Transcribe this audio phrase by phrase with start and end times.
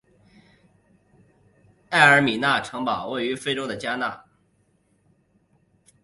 [1.89, 4.25] 埃尔米纳城堡位于非洲的加纳。